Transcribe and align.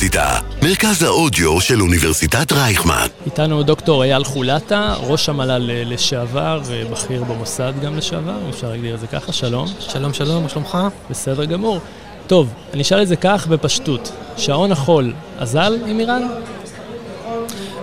האוניברסיטה, 0.00 0.38
מרכז 0.62 1.02
האודיו 1.02 1.60
של 1.60 1.80
אוניברסיטת 1.80 2.52
רייכמן. 2.52 3.06
איתנו 3.26 3.62
דוקטור 3.62 4.04
אייל 4.04 4.24
חולטה, 4.24 4.94
ראש 5.00 5.28
המל"ל 5.28 5.70
לשעבר, 5.92 6.60
בכיר 6.92 7.24
במוסד 7.24 7.72
גם 7.82 7.96
לשעבר, 7.96 8.36
אם 8.44 8.48
אפשר 8.48 8.70
להגדיר 8.70 8.94
את 8.94 9.00
זה 9.00 9.06
ככה, 9.06 9.32
שלום. 9.32 9.66
שלום, 9.80 10.14
שלום, 10.14 10.42
מה 10.42 10.48
שלומך? 10.48 10.78
בסדר 11.10 11.44
גמור. 11.44 11.78
טוב, 12.26 12.48
אני 12.74 12.82
אשאל 12.82 13.02
את 13.02 13.08
זה 13.08 13.16
כך 13.16 13.46
בפשטות. 13.46 14.12
שעון 14.36 14.72
החול 14.72 15.12
אזל 15.38 15.78
עם 15.86 16.00
איראן? 16.00 16.22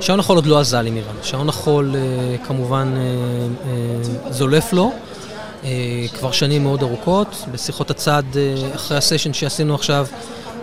שעון 0.02 0.20
החול 0.20 0.36
עוד 0.36 0.45
לא 0.45 0.59
אזל 0.59 0.88
עם 0.88 0.95
איראן. 0.95 1.16
שעון 1.23 1.49
החול 1.49 1.95
אה, 1.95 2.38
כמובן 2.48 2.94
אה, 2.98 3.02
אה, 3.70 4.31
זולף 4.34 4.73
לו. 4.73 4.94
כבר 6.20 6.31
שנים 6.31 6.63
מאוד 6.63 6.84
ארוכות. 6.84 7.45
בשיחות 7.52 7.91
הצד 7.91 8.23
אחרי 8.76 8.98
הסשן 8.98 9.34
שעשינו 9.34 9.76
עכשיו, 9.76 10.08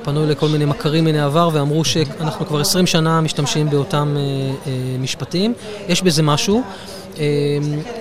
פנו 0.04 0.24
אלי 0.24 0.36
כל 0.36 0.48
מיני 0.48 0.64
מכרים 0.64 1.04
מן 1.04 1.14
העבר 1.14 1.50
ואמרו 1.52 1.84
שאנחנו 1.84 2.46
כבר 2.46 2.60
20 2.60 2.86
שנה 2.86 3.20
משתמשים 3.20 3.70
באותם 3.70 4.16
משפטים. 4.98 5.54
יש 5.88 6.02
בזה 6.02 6.22
משהו. 6.22 6.62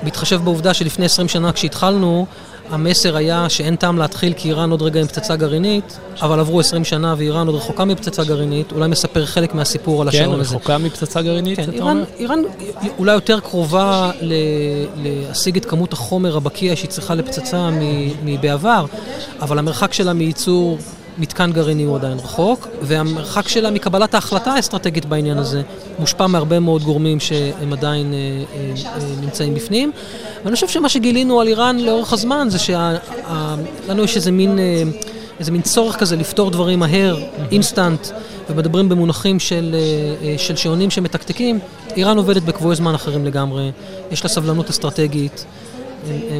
בהתחשב 0.03 0.41
בעובדה 0.43 0.73
שלפני 0.73 1.05
20 1.05 1.27
שנה 1.27 1.51
כשהתחלנו, 1.51 2.25
המסר 2.69 3.15
היה 3.15 3.49
שאין 3.49 3.75
טעם 3.75 3.97
להתחיל 3.97 4.33
כי 4.33 4.49
איראן 4.49 4.71
עוד 4.71 4.81
רגע 4.81 4.99
עם 4.99 5.07
פצצה 5.07 5.35
גרעינית, 5.35 5.99
אבל 6.21 6.39
עברו 6.39 6.59
20 6.59 6.85
שנה 6.85 7.15
ואיראן 7.17 7.47
עוד 7.47 7.55
רחוקה 7.55 7.85
מפצצה 7.85 8.23
גרעינית, 8.23 8.71
אולי 8.71 8.87
מספר 8.87 9.25
חלק 9.25 9.55
מהסיפור 9.55 10.01
על 10.01 10.07
השעון 10.07 10.35
כן, 10.35 10.39
הזה. 10.39 10.49
כן, 10.49 10.55
רחוקה 10.55 10.77
מפצצה 10.77 11.21
גרעינית, 11.21 11.59
כן, 11.59 11.71
איראן, 11.71 12.03
איראן 12.19 12.39
אולי 12.97 13.13
יותר 13.13 13.39
קרובה 13.39 14.11
להשיג 14.95 15.57
את 15.57 15.65
כמות 15.65 15.93
החומר 15.93 16.37
הבקיע 16.37 16.75
שהיא 16.75 16.89
צריכה 16.89 17.15
לפצצה 17.15 17.69
מבעבר, 18.23 18.85
אבל 19.41 19.59
המרחק 19.59 19.93
שלה 19.93 20.13
מייצור 20.13 20.77
מתקן 21.17 21.51
גרעיני 21.51 21.83
הוא 21.83 21.95
עדיין 21.95 22.17
רחוק, 22.17 22.67
והמרחק 22.81 23.47
שלה 23.47 23.71
מקבלת 23.71 24.13
ההחלטה 24.13 24.51
האסטרטגית 24.51 25.05
בעניין 25.05 25.37
הזה 25.37 25.61
מושפע 25.99 26.27
מהרבה 26.27 26.59
מאוד 26.59 26.83
גורמים 26.83 27.19
שהם 27.19 27.73
עדיין 27.73 28.13
אה, 28.13 28.17
אה, 28.55 28.73
אה, 28.85 28.99
נמצאים 29.21 29.53
בפנים. 29.53 29.91
ואני 30.43 30.55
חושב 30.55 30.67
שמה 30.67 30.89
שגילינו 30.89 31.41
על 31.41 31.47
איראן 31.47 31.77
לאורך 31.79 32.13
הזמן 32.13 32.47
זה 32.49 32.59
שלנו 32.59 34.03
יש 34.03 34.15
איזה 34.15 34.31
מין, 34.31 34.59
אה, 34.59 34.83
איזה 35.39 35.51
מין 35.51 35.61
צורך 35.61 35.95
כזה 35.95 36.15
לפתור 36.15 36.51
דברים 36.51 36.79
מהר, 36.79 37.17
אינסטנט, 37.51 38.07
ומדברים 38.49 38.89
במונחים 38.89 39.39
של, 39.39 39.75
אה, 39.75 40.27
אה, 40.27 40.37
של 40.37 40.55
שעונים 40.55 40.91
שמתקתקים. 40.91 41.59
איראן 41.95 42.17
עובדת 42.17 42.43
בקבועי 42.43 42.75
זמן 42.75 42.95
אחרים 42.95 43.25
לגמרי, 43.25 43.71
יש 44.11 44.23
לה 44.23 44.29
סבלנות 44.29 44.69
אסטרטגית. 44.69 45.45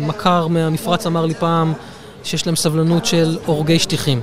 מכר 0.02 0.48
מהמפרץ 0.48 1.06
אמר 1.06 1.26
לי 1.26 1.34
פעם, 1.34 1.74
שיש 2.24 2.46
להם 2.46 2.56
סבלנות 2.56 3.06
של 3.06 3.38
הורגי 3.46 3.80
שטיחים. 3.80 4.22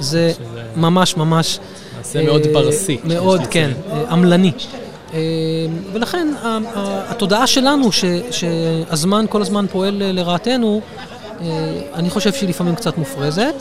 זה 0.00 0.32
ממש 0.76 1.16
ממש... 1.16 1.58
זה 2.04 2.22
מאוד 2.22 2.42
פרסי. 2.52 2.98
מאוד, 3.04 3.40
כן, 3.50 3.70
עמלני. 4.10 4.52
ולכן 5.92 6.28
התודעה 7.08 7.46
שלנו 7.46 7.88
שהזמן 8.30 9.24
כל 9.28 9.42
הזמן 9.42 9.66
פועל 9.72 10.02
לרעתנו, 10.12 10.80
אני 11.94 12.10
חושב 12.10 12.32
שהיא 12.32 12.48
לפעמים 12.48 12.74
קצת 12.74 12.98
מופרזת. 12.98 13.54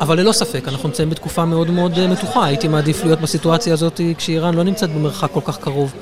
אבל 0.00 0.20
ללא 0.20 0.32
ספק, 0.32 0.68
אנחנו 0.68 0.88
נמצאים 0.88 1.10
בתקופה 1.10 1.44
מאוד 1.44 1.70
מאוד 1.70 2.06
מתוחה. 2.06 2.44
הייתי 2.44 2.68
מעדיף 2.68 3.04
להיות 3.04 3.20
בסיטואציה 3.20 3.72
הזאת 3.72 4.00
כשאיראן 4.16 4.54
לא 4.54 4.62
נמצאת 4.62 4.90
במרחק 4.90 5.30
כל 5.32 5.40
כך 5.44 5.58
קרוב 5.58 5.92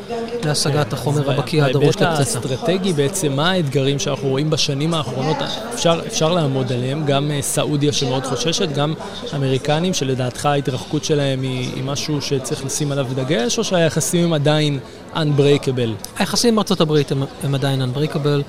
להשגת 0.44 0.92
החומר 0.92 1.30
הבקיע 1.30 1.64
הדרוש 1.64 1.96
לפצצה. 1.96 2.04
בהיבט 2.04 2.18
האסטרטגי 2.18 2.92
בעצם, 2.92 3.32
מה 3.32 3.50
האתגרים 3.50 3.98
שאנחנו 3.98 4.28
רואים 4.28 4.50
בשנים 4.50 4.94
האחרונות, 4.94 5.36
אפשר, 5.74 6.00
אפשר 6.06 6.32
לעמוד 6.32 6.72
עליהם, 6.72 7.06
גם 7.06 7.30
סעודיה 7.40 7.92
שמאוד 7.92 8.24
חוששת, 8.24 8.68
גם 8.72 8.94
אמריקנים 9.34 9.94
שלדעתך 9.94 10.46
ההתרחקות 10.46 11.04
שלהם 11.04 11.42
היא, 11.42 11.74
היא 11.74 11.84
משהו 11.84 12.22
שצריך 12.22 12.64
לשים 12.64 12.92
עליו 12.92 13.06
דגש, 13.14 13.58
או 13.58 13.64
שהיחסים 13.64 14.24
הם 14.24 14.32
עדיין 14.32 14.78
unbreakable? 15.14 16.18
היחסים 16.18 16.58
עם 16.58 16.80
הברית 16.80 17.12
הם, 17.12 17.22
הם 17.42 17.54
עדיין 17.54 17.82
unbreakable. 17.82 18.42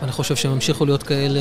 ואני 0.00 0.12
חושב 0.12 0.36
שהם 0.36 0.52
ימשיכו 0.52 0.84
להיות 0.84 1.02
כאלה, 1.02 1.40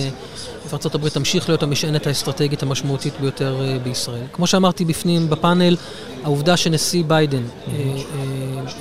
הברית 0.95 1.13
תמשיך 1.13 1.49
להיות 1.49 1.63
המשענת 1.63 2.07
האסטרטגית 2.07 2.63
המשמעותית 2.63 3.13
ביותר 3.21 3.61
בישראל. 3.83 4.25
כמו 4.33 4.47
שאמרתי 4.47 4.85
בפנים, 4.85 5.29
בפאנל, 5.29 5.75
העובדה 6.23 6.57
שנשיא 6.57 7.03
ביידן 7.07 7.37
אה, 7.37 7.73
אה, 7.73 7.99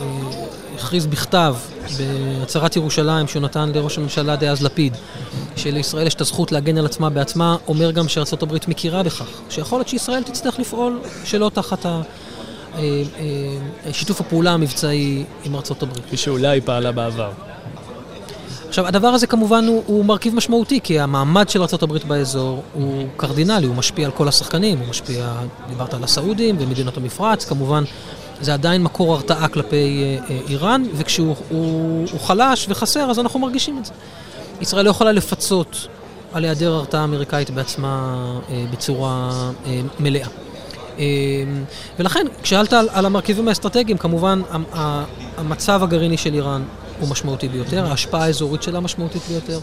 אה, 0.01 0.34
הכריז 0.75 1.07
בכתב 1.07 1.57
בהצהרת 1.99 2.77
ירושלים 2.77 3.29
שהוא 3.29 3.43
נתן 3.43 3.73
לראש 3.75 3.99
הממשלה 3.99 4.37
דאז 4.37 4.63
לפיד, 4.63 4.97
שלישראל 5.57 6.07
יש 6.07 6.15
את 6.15 6.21
הזכות 6.21 6.53
להגן 6.53 6.79
על 6.79 6.87
עצמה 6.87 7.11
בעצמה, 7.11 7.57
אומר 7.69 7.91
גם 7.91 8.09
שארה"ב 8.09 8.55
מכירה 8.69 9.03
בכך, 9.03 9.27
שיכול 9.51 9.79
להיות 9.79 9.89
שישראל 9.89 10.23
תצטרך 10.23 10.59
לפעול 10.59 11.01
שלא 11.25 11.51
תחת 11.55 11.87
ה... 11.87 12.01
שיתוף 13.93 14.21
הפעולה 14.21 14.51
המבצעי 14.51 15.25
עם 15.45 15.55
הברית. 15.55 16.05
כפי 16.07 16.17
שאולי 16.17 16.61
פעלה 16.61 16.93
בעבר. 16.93 17.31
עכשיו, 18.69 18.87
הדבר 18.87 19.09
הזה 19.09 19.27
כמובן 19.27 19.67
הוא, 19.67 19.83
הוא 19.87 20.05
מרכיב 20.05 20.35
משמעותי, 20.35 20.81
כי 20.83 21.01
המעמד 21.01 21.49
של 21.49 21.63
ארה"ב 21.63 21.99
באזור 22.07 22.63
הוא 22.73 23.07
קרדינלי, 23.17 23.67
הוא 23.67 23.77
משפיע 23.77 24.07
על 24.07 24.13
כל 24.13 24.29
השחקנים, 24.29 24.79
הוא 24.79 24.89
משפיע, 24.89 25.33
דיברת 25.69 25.95
על 25.95 26.05
הסעודים 26.05 26.57
ומדינות 26.59 26.97
המפרץ, 26.97 27.45
כמובן 27.45 27.85
זה 28.41 28.55
עדיין 28.55 28.83
מקור 28.83 29.15
הרתעה 29.15 29.49
כלפי 29.49 30.03
אה, 30.03 30.25
אה, 30.31 30.41
איראן, 30.49 30.83
וכשהוא 30.97 31.37
הוא, 31.49 32.07
הוא 32.13 32.21
חלש 32.21 32.67
וחסר, 32.69 33.11
אז 33.11 33.19
אנחנו 33.19 33.41
מרגישים 33.41 33.79
את 33.79 33.85
זה. 33.85 33.93
ישראל 34.61 34.85
לא 34.85 34.91
יכולה 34.91 35.13
לפצות 35.13 35.89
על 36.35 36.45
היעדר 36.45 36.73
הרתעה 36.73 37.05
אמריקאית 37.05 37.51
בעצמה 37.51 38.25
אה, 38.51 38.65
בצורה 38.71 39.31
אה, 39.67 39.81
מלאה. 40.01 40.29
אה, 40.99 41.05
ולכן, 41.99 42.27
כשאלת 42.43 42.73
על, 42.73 42.89
על 42.93 43.07
המרכיבים 43.07 43.49
האסטרטגיים, 43.49 43.99
כמובן 43.99 44.43
המצב 45.37 45.83
הגרעיני 45.83 46.17
של 46.17 46.35
איראן 46.35 46.63
הוא 47.01 47.09
משמעותי 47.09 47.49
ביותר, 47.49 47.87
ההשפעה 47.87 48.25
האזורית 48.25 48.63
שלה 48.63 48.81
משמעותית 48.81 49.23
ביותר, 49.29 49.61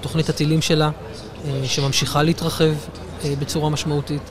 תוכנית 0.00 0.28
הטילים 0.28 0.62
שלה, 0.62 0.90
שממשיכה 1.64 2.22
להתרחב 2.22 2.74
בצורה 3.24 3.70
משמעותית, 3.70 4.22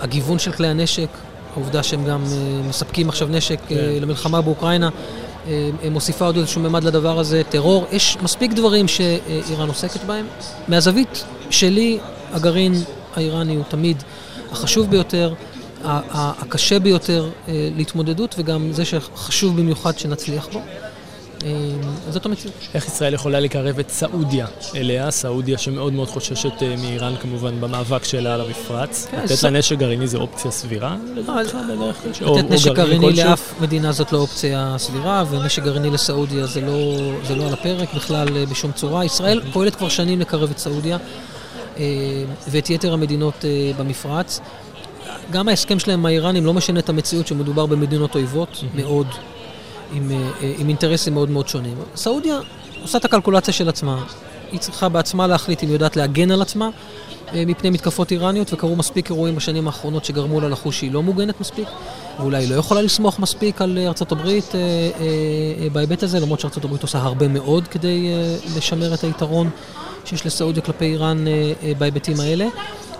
הגיוון 0.00 0.38
של 0.38 0.52
כלי 0.52 0.68
הנשק, 0.68 1.08
העובדה 1.56 1.82
שהם 1.82 2.04
גם 2.04 2.24
uh, 2.24 2.68
מספקים 2.68 3.08
עכשיו 3.08 3.28
נשק 3.28 3.58
uh, 3.64 3.68
כן. 3.68 3.76
למלחמה 4.00 4.40
באוקראינה, 4.40 4.88
uh, 4.88 5.48
מוסיפה 5.90 6.24
עוד 6.24 6.36
איזשהו 6.36 6.60
ממד 6.60 6.84
לדבר 6.84 7.18
הזה, 7.18 7.42
טרור, 7.48 7.86
יש 7.92 8.16
מספיק 8.22 8.52
דברים 8.52 8.88
שאיראן 8.88 9.68
עוסקת 9.68 10.04
בהם. 10.04 10.26
מהזווית 10.68 11.24
שלי, 11.50 11.98
הגרעין 12.32 12.74
האיראני 13.16 13.54
הוא 13.54 13.64
תמיד 13.68 14.02
החשוב 14.52 14.90
ביותר, 14.90 15.34
הקשה 15.84 16.78
ביותר 16.78 17.30
להתמודדות, 17.48 18.34
וגם 18.38 18.72
זה 18.72 18.84
שחשוב 18.84 19.56
במיוחד 19.56 19.98
שנצליח 19.98 20.48
בו. 20.52 20.60
אה, 21.44 22.10
זאת 22.10 22.26
המציאות. 22.26 22.54
איך 22.74 22.86
ישראל 22.86 23.14
יכולה 23.14 23.40
לקרב 23.40 23.78
את 23.78 23.90
סעודיה 23.90 24.46
אליה? 24.74 25.10
סעודיה 25.10 25.58
שמאוד 25.58 25.92
מאוד 25.92 26.08
חוששת 26.08 26.62
אה, 26.62 26.76
מאיראן 26.76 27.16
כמובן 27.16 27.60
במאבק 27.60 28.04
שלה 28.04 28.34
על 28.34 28.40
המפרץ. 28.40 29.06
כן, 29.10 29.24
לתת 29.24 29.42
לה 29.42 29.50
נשק 29.50 29.78
גרעיני 29.78 30.06
זה 30.06 30.18
אופציה 30.18 30.50
סבירה? 30.50 30.96
אה, 31.28 31.42
לתת 31.42 32.50
נשק 32.50 32.72
גרעיני 32.72 33.12
לאף 33.12 33.54
מדינה 33.60 33.92
זאת 33.92 34.12
לא 34.12 34.18
אופציה 34.18 34.74
סבירה, 34.78 35.24
ונשק 35.30 35.62
גרעיני 35.62 35.90
לסעודיה 35.90 36.44
לא, 36.66 36.98
זה 37.24 37.34
לא 37.34 37.46
על 37.46 37.52
הפרק 37.52 37.94
בכלל 37.94 38.44
בשום 38.44 38.72
צורה. 38.72 39.04
ישראל 39.04 39.40
פועלת 39.52 39.74
כבר 39.74 39.88
שנים 39.88 40.20
לקרב 40.20 40.50
את 40.50 40.58
סעודיה 40.58 40.98
ואת 42.48 42.70
יתר 42.70 42.92
המדינות 42.92 43.44
במפרץ. 43.78 44.40
גם 45.30 45.48
ההסכם 45.48 45.78
שלהם 45.78 45.98
עם 45.98 46.06
האיראנים 46.06 46.46
לא 46.46 46.54
משנה 46.54 46.80
את 46.80 46.88
המציאות 46.88 47.26
שמדובר 47.26 47.66
במדינות 47.66 48.14
אויבות 48.14 48.64
מאוד. 48.74 49.06
עם, 49.92 50.10
אה, 50.10 50.30
אה, 50.42 50.54
עם 50.58 50.68
אינטרסים 50.68 51.14
מאוד 51.14 51.30
מאוד 51.30 51.48
שונים. 51.48 51.74
סעודיה 51.96 52.38
עושה 52.82 52.98
את 52.98 53.04
הקלקולציה 53.04 53.54
של 53.54 53.68
עצמה. 53.68 54.04
היא 54.52 54.60
צריכה 54.60 54.88
בעצמה 54.88 55.26
להחליט 55.26 55.62
אם 55.62 55.68
היא 55.68 55.74
יודעת 55.74 55.96
להגן 55.96 56.30
על 56.30 56.42
עצמה 56.42 56.68
אה, 57.34 57.44
מפני 57.46 57.70
מתקפות 57.70 58.10
איראניות, 58.10 58.52
וקרו 58.52 58.76
מספיק 58.76 59.10
אירועים 59.10 59.36
בשנים 59.36 59.66
האחרונות 59.66 60.04
שגרמו 60.04 60.40
לה 60.40 60.48
לחוש 60.48 60.78
שהיא 60.78 60.92
לא 60.92 61.02
מוגנת 61.02 61.40
מספיק, 61.40 61.68
ואולי 62.18 62.38
היא 62.38 62.50
לא 62.50 62.54
יכולה 62.54 62.82
לסמוך 62.82 63.18
מספיק 63.18 63.62
על 63.62 63.78
ארצות 63.78 64.12
הברית 64.12 64.52
בהיבט 65.72 66.02
הזה, 66.02 66.20
למרות 66.20 66.40
שארצות 66.40 66.64
הברית 66.64 66.82
עושה 66.82 66.98
הרבה 66.98 67.28
מאוד 67.28 67.68
כדי 67.68 68.08
לשמר 68.56 68.94
את 68.94 69.04
היתרון 69.04 69.50
שיש 70.04 70.26
לסעודיה 70.26 70.62
כלפי 70.62 70.84
איראן 70.84 71.24
בהיבטים 71.78 72.20
האלה. 72.20 72.46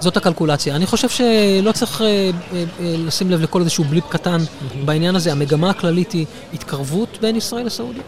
זאת 0.00 0.16
הקלקולציה. 0.16 0.76
אני 0.76 0.86
חושב 0.86 1.08
שלא 1.08 1.72
צריך 1.72 2.02
אה, 2.02 2.06
אה, 2.06 2.30
אה, 2.52 2.94
לשים 2.98 3.30
לב 3.30 3.42
לכל 3.42 3.60
איזשהו 3.60 3.84
בליפ 3.84 4.04
קטן 4.08 4.38
בעניין 4.84 5.16
הזה. 5.16 5.32
המגמה 5.32 5.70
הכללית 5.70 6.12
היא 6.12 6.26
התקרבות 6.54 7.18
בין 7.20 7.36
ישראל 7.36 7.66
לסעודיה. 7.66 8.02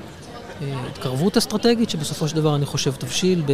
התקרבות 0.91 1.37
אסטרטגית, 1.37 1.91
שבסופו 1.91 2.29
של 2.29 2.37
דבר 2.37 2.55
אני 2.57 2.67
חושב 2.67 2.93
תבשיל 2.99 3.43
ב, 3.47 3.53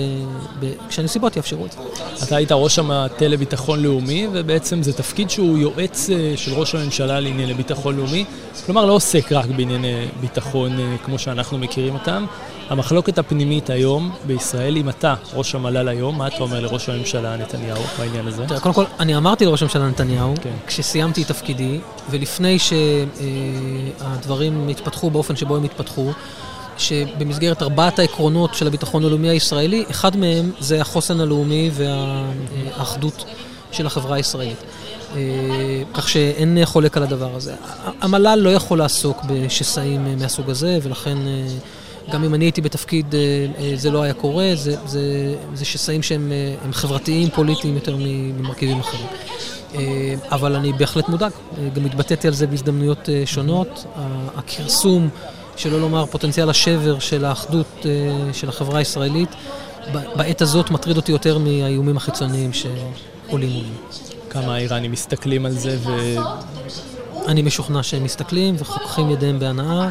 ב, 0.61 0.73
כשהנסיבות 0.89 1.37
יאפשרו 1.37 1.67
את 1.67 1.73
זה. 1.73 1.79
אתה 2.23 2.37
היית 2.37 2.53
ראש 2.53 2.79
המטה 2.79 3.29
לביטחון 3.29 3.83
לאומי, 3.83 4.29
ובעצם 4.33 4.83
זה 4.83 4.93
תפקיד 4.93 5.31
שהוא 5.31 5.59
יועץ 5.59 6.11
אה, 6.11 6.33
של 6.37 6.55
ראש 6.55 6.75
הממשלה 6.75 7.21
לענייני 7.21 7.55
ביטחון 7.55 7.97
לאומי. 7.97 8.25
כלומר, 8.67 8.85
לא 8.85 8.93
עוסק 8.93 9.33
רק 9.33 9.47
בענייני 9.47 10.09
ביטחון 10.21 10.81
אה, 10.81 10.97
כמו 11.05 11.19
שאנחנו 11.19 11.59
מכירים 11.59 11.95
אותם. 11.95 12.27
המחלוקת 12.69 13.19
הפנימית 13.19 13.71
היום 13.71 14.11
בישראל, 14.27 14.77
אם 14.77 14.89
אתה 14.89 15.15
ראש 15.35 15.55
המל"ל 15.55 15.89
היום, 15.89 16.19
מה 16.19 16.27
אתה 16.27 16.37
אומר 16.41 16.61
לראש 16.61 16.89
הממשלה 16.89 17.37
נתניהו 17.37 17.83
בעניין 17.99 18.27
הזה? 18.27 18.47
תראה, 18.47 18.61
קודם 18.61 18.75
כל, 18.75 18.85
אני 19.01 19.17
אמרתי 19.17 19.45
לראש 19.45 19.63
הממשלה 19.63 19.89
נתניהו, 19.89 20.35
כן. 20.43 20.51
כשסיימתי 20.67 21.23
את 21.23 21.29
תפקידי, 21.29 21.81
ולפני 22.11 22.59
שהדברים 23.99 24.69
התפתחו 24.69 25.11
באופן 25.11 25.37
שבו 25.37 25.57
הם 25.57 25.65
התפתחו, 25.65 26.13
שבמסגרת 26.79 27.63
ארבעת 27.63 27.99
העקרונות 27.99 28.55
של 28.55 28.67
הביטחון 28.67 29.05
הלאומי 29.05 29.29
הישראלי, 29.29 29.85
אחד 29.91 30.17
מהם 30.17 30.51
זה 30.61 30.81
החוסן 30.81 31.21
הלאומי 31.21 31.71
והאחדות 31.75 33.25
של 33.73 33.87
החברה 33.87 34.17
הישראלית. 34.17 34.65
אה, 35.17 35.83
כך 35.95 36.09
שאין 36.09 36.59
חולק 36.65 36.97
על 36.97 37.03
הדבר 37.03 37.35
הזה. 37.35 37.55
המל"ל 38.01 38.35
לא 38.35 38.51
יכול 38.51 38.79
לעסוק 38.79 39.25
בשסעים 39.29 40.19
מהסוג 40.19 40.51
הזה, 40.51 40.79
ולכן 40.83 41.19
אה, 41.27 41.47
גם 42.13 42.25
אם 42.25 42.35
אני 42.35 42.45
הייתי 42.45 42.61
בתפקיד 42.61 43.15
אה, 43.15 43.73
זה 43.75 43.91
לא 43.91 44.03
היה 44.03 44.15
קורה, 44.15 44.51
זה, 44.55 44.77
זה, 44.87 45.35
זה 45.55 45.65
שסעים 45.65 46.03
שהם 46.03 46.33
חברתיים, 46.73 47.31
פוליטיים 47.31 47.75
יותר 47.75 47.97
ממרכיבים 47.99 48.81
אחרים. 48.81 49.07
אבל 50.31 50.57
אני 50.57 50.73
בהחלט 50.73 51.09
מודאג, 51.09 51.33
גם 51.75 51.87
התבטאתי 51.87 52.29
על 52.29 52.35
זה 52.35 52.47
בהזדמנויות 52.47 53.09
שונות. 53.25 53.85
הכרסום 54.37 55.09
שלא 55.59 55.81
לומר 55.81 56.07
פוטנציאל 56.07 56.51
השבר 56.51 56.99
של 56.99 57.25
האחדות 57.25 57.67
אה, 57.85 57.91
של 58.33 58.49
החברה 58.49 58.79
הישראלית, 58.79 59.29
בעת 59.93 60.43
הזאת 60.43 60.71
מטריד 60.71 60.97
אותי 60.97 61.13
יותר 61.13 61.39
מהאיומים 61.39 61.97
החיצוניים 61.97 62.53
שעולים 62.53 62.93
מולי. 63.31 63.63
כמה 64.31 64.55
האיראנים 64.55 64.93
מסתכלים 64.93 65.47
על 65.47 65.53
זה 65.53 65.77
ו... 65.85 66.17
אני 67.29 67.43
משוכנע 67.43 67.83
שהם 67.83 68.05
מסתכלים 68.05 68.55
וחוככים 68.59 69.11
ידיהם 69.11 69.39
בהנאה. 69.39 69.89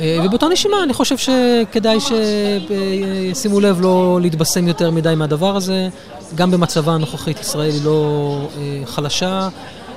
אה, 0.00 0.18
ובאותה 0.24 0.48
נשימה 0.48 0.82
אני 0.82 0.94
חושב 0.94 1.16
שכדאי 1.18 1.98
שישימו 2.00 3.60
לב 3.60 3.80
לא 3.80 4.18
להתבשם 4.22 4.68
יותר 4.68 4.90
מדי 4.90 5.14
מהדבר 5.16 5.56
הזה. 5.56 5.88
גם 6.34 6.50
במצבה 6.50 6.92
הנוכחית 6.92 7.40
ישראל 7.40 7.70
היא 7.70 7.84
לא 7.84 8.38
אה, 8.56 8.82
חלשה. 8.86 9.48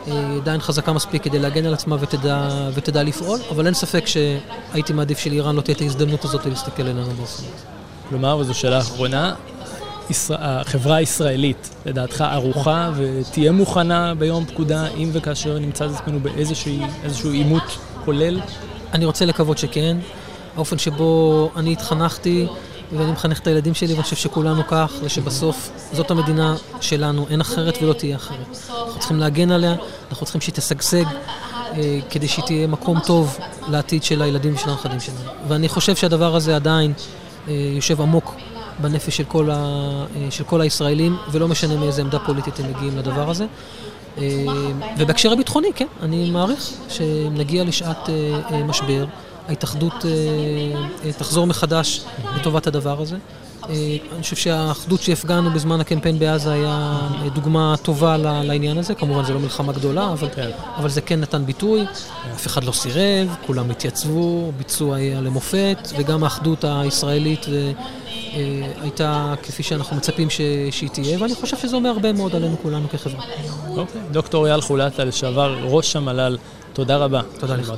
היא 0.06 0.38
עדיין 0.42 0.62
חזקה 0.62 0.94
מספיק 0.94 1.24
כדי 1.24 1.40
להגן 1.40 1.66
על 1.66 1.74
עצמה 1.74 1.96
ותדע, 2.00 2.50
ותדע 2.74 3.04
לפעול, 3.04 3.40
אבל 3.50 3.66
אין 3.66 3.74
ספק 3.74 4.06
שהייתי 4.08 4.94
מעדיף 4.94 5.20
שלאיראן 5.20 5.56
לא 5.56 5.62
תהיה 5.62 5.76
את 5.76 5.82
ההזדמנות 5.82 6.26
הזאת 6.26 6.46
להסתכל 6.46 6.82
עלינו 6.82 7.12
באופן. 7.12 7.44
כלומר, 8.10 8.38
וזו 8.38 8.54
שאלה 8.54 8.80
אחרונה, 8.80 9.34
החברה 10.30 10.96
הישראלית, 10.96 11.70
לדעתך, 11.86 12.22
ערוכה 12.22 12.92
ותהיה 12.96 13.52
מוכנה 13.52 14.16
ביום 14.16 14.46
פקודה, 14.46 14.88
אם 14.88 15.10
וכאשר 15.14 15.60
נמצא 15.60 15.86
את 15.86 15.92
עצמנו 15.92 16.20
באיזשהו 16.20 17.32
עימות 17.32 17.78
כולל? 18.06 18.42
אני 18.94 19.06
רוצה 19.06 19.26
לקוות 19.26 19.58
שכן. 19.58 19.98
האופן 20.56 20.78
שבו 20.78 21.50
אני 21.56 21.74
התחנכתי 21.74 22.48
ואני 22.92 23.12
מחנך 23.12 23.40
את 23.40 23.48
הילדים 23.48 23.74
שלי, 23.74 23.94
ואני 23.94 24.04
חושב 24.04 24.16
שכולנו 24.16 24.62
כך, 24.68 24.92
זה 25.02 25.10
שבסוף 25.10 25.70
זאת 25.92 26.12
המדינה 26.12 26.56
שלנו, 26.82 27.26
אין 27.30 27.42
אחרת 27.42 27.78
ולא 27.82 27.94
תהיה 27.94 28.16
אחרת. 28.16 28.48
אנחנו 28.48 29.00
צריכים 29.00 29.20
להגן 29.20 29.52
עליה, 29.52 29.76
אנחנו 30.12 30.26
צריכים 30.26 30.42
שהיא 30.42 30.56
תשגשג, 30.56 31.06
אה, 31.78 32.00
כדי 32.10 32.28
שהיא 32.28 32.46
תהיה 32.46 32.68
מקום 32.68 33.00
טוב 33.00 33.38
לעתיד 33.68 34.04
של 34.04 34.22
הילדים 34.22 34.56
ושל 34.56 34.70
הנכדים 34.70 35.00
שלנו. 35.00 35.20
ואני 35.48 35.70
חושב 35.70 35.96
שהדבר 35.96 36.36
הזה 36.36 36.56
עדיין 36.56 36.94
אה, 37.48 37.54
יושב 37.76 38.02
עמוק 38.02 38.36
בנפש 38.82 39.18
של 39.18 39.24
כל, 39.24 39.50
ה, 39.52 39.56
אה, 40.16 40.28
של 40.32 40.44
כל 40.44 40.62
הישראלים, 40.62 41.18
ולא 41.32 41.48
משנה 41.48 41.76
מאיזה 41.76 42.02
עמדה 42.02 42.20
פוליטית 42.20 42.60
הם 42.60 42.74
מגיעים 42.74 42.98
לדבר 42.98 43.30
הזה. 43.30 43.46
ובהקשר 44.98 45.32
הביטחוני, 45.32 45.68
כן, 45.76 45.88
אני 46.02 46.32
מעריך 46.32 46.70
שאם 46.90 47.34
נגיע 47.34 47.64
לשעת 47.64 48.10
משבר, 48.66 49.06
ההתאחדות 49.48 50.06
אה, 50.06 50.10
אה, 51.06 51.14
תחזור 51.14 51.48
מחדש 51.48 52.02
לטובת 52.36 52.68
הדבר 52.68 53.02
הזה. 53.02 53.16
אה, 53.70 53.98
אני 54.14 54.22
חושב 54.24 54.36
שהאחדות 54.36 55.02
שהפגנו 55.02 55.52
בזמן 55.52 55.82
הקמפיין 55.82 56.20
בעזה 56.20 56.54
היה 56.54 57.00
דוגמה 57.34 57.76
טובה 57.82 58.18
לעניין 58.18 58.78
הזה. 58.78 58.96
כמובן, 58.96 59.26
זו 59.26 59.34
לא 59.34 59.40
מלחמה 59.40 59.74
גדולה, 59.74 60.12
אבל, 60.12 60.28
כן. 60.36 60.50
אבל 60.78 60.90
זה 60.90 61.02
כן 61.02 61.20
נתן 61.20 61.46
ביטוי. 61.46 61.86
אף 62.36 62.48
אחד 62.48 62.64
לא 62.64 62.72
סירב, 62.72 63.36
כולם 63.48 63.72
התייצבו, 63.72 64.52
ביצוע 64.58 64.96
היה 64.96 65.22
למופת, 65.22 65.78
וגם 65.98 66.24
האחדות 66.24 66.64
הישראלית 66.64 67.46
הייתה 68.82 69.34
כפי 69.44 69.64
שאנחנו 69.64 69.96
מצפים 69.96 70.30
ש... 70.30 70.42
שהיא 70.72 70.90
תהיה, 70.90 71.22
ואני 71.22 71.36
חושב 71.36 71.58
שזה 71.58 71.76
אומר 71.76 71.90
הרבה 71.90 72.14
מאוד 72.14 72.36
עלינו 72.36 72.56
כולנו 72.62 72.90
כחברה. 72.90 73.24
אוקיי. 73.70 74.02
דוקטור 74.12 74.48
אייל 74.48 74.62
חולטה, 74.62 75.04
לשעבר 75.04 75.58
ראש 75.64 75.96
המל"ל, 75.96 76.38
תודה 76.74 76.98
רבה. 76.98 77.22
תודה 77.40 77.56
לך. 77.56 77.74